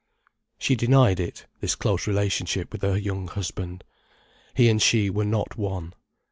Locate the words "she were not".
4.81-5.57